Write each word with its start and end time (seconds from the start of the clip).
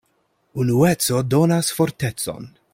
Unueco 0.63 1.21
donas 1.35 1.71
fortecon. 1.81 2.53